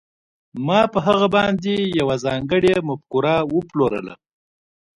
[0.67, 4.13] ما په هغه باندې یوه ځانګړې مفکوره وپلورله